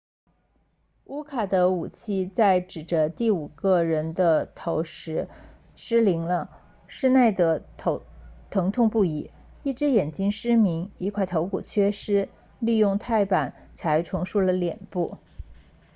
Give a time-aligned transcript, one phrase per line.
[1.05, 5.27] 乌卡 uka 的武器在指着第五个人的头时
[5.75, 6.49] 失灵了
[6.87, 8.01] 施耐德 schneider
[8.49, 9.29] 疼痛不已
[9.61, 12.29] 一只眼睛失明一块头骨缺失
[12.59, 15.19] 利用钛板才重塑了脸部